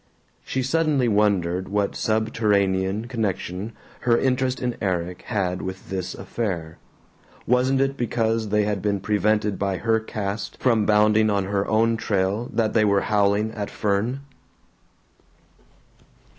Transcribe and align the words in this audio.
She 0.43 0.63
suddenly 0.63 1.07
wondered 1.07 1.69
what 1.69 1.95
subterranean 1.95 3.05
connection 3.07 3.73
her 3.99 4.17
interest 4.17 4.59
in 4.59 4.75
Erik 4.81 5.21
had 5.27 5.61
with 5.61 5.91
this 5.91 6.15
affair. 6.15 6.79
Wasn't 7.45 7.79
it 7.79 7.97
because 7.97 8.49
they 8.49 8.63
had 8.63 8.81
been 8.81 8.99
prevented 8.99 9.59
by 9.59 9.77
her 9.77 9.99
caste 9.99 10.57
from 10.59 10.87
bounding 10.87 11.29
on 11.29 11.43
her 11.45 11.67
own 11.67 11.97
trail 11.97 12.49
that 12.51 12.73
they 12.73 12.83
were 12.83 13.01
howling 13.01 13.51
at 13.51 13.69
Fern? 13.69 14.21